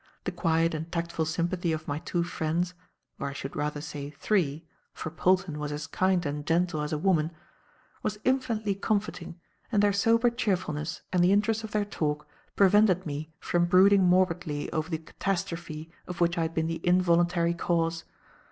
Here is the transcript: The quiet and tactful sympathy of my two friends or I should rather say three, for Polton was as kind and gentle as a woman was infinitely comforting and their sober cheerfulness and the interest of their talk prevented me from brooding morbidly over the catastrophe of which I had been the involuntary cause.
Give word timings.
The 0.23 0.31
quiet 0.31 0.73
and 0.73 0.91
tactful 0.91 1.25
sympathy 1.25 1.71
of 1.71 1.87
my 1.87 1.99
two 1.99 2.23
friends 2.23 2.73
or 3.19 3.27
I 3.27 3.33
should 3.33 3.55
rather 3.55 3.81
say 3.81 4.09
three, 4.09 4.65
for 4.95 5.11
Polton 5.11 5.59
was 5.59 5.71
as 5.71 5.85
kind 5.85 6.25
and 6.25 6.43
gentle 6.43 6.81
as 6.81 6.91
a 6.91 6.97
woman 6.97 7.31
was 8.01 8.17
infinitely 8.23 8.73
comforting 8.73 9.39
and 9.71 9.83
their 9.83 9.93
sober 9.93 10.31
cheerfulness 10.31 11.03
and 11.13 11.23
the 11.23 11.31
interest 11.31 11.63
of 11.63 11.69
their 11.69 11.85
talk 11.85 12.27
prevented 12.55 13.05
me 13.05 13.31
from 13.39 13.65
brooding 13.65 14.03
morbidly 14.03 14.71
over 14.71 14.89
the 14.89 14.97
catastrophe 14.97 15.91
of 16.07 16.19
which 16.19 16.35
I 16.35 16.41
had 16.41 16.55
been 16.55 16.65
the 16.65 16.81
involuntary 16.83 17.53
cause. 17.53 18.03